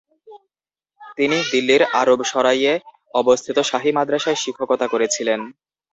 তিনি 1.17 1.37
দিল্লির 1.51 1.83
আরব 2.01 2.19
সরাইয়ে 2.23 2.73
অবস্থিত 3.13 3.57
শাহী 3.69 3.89
মাদ্রাসায় 3.97 4.41
শিক্ষকতা 4.43 4.85
করেছিলেন। 4.87 5.39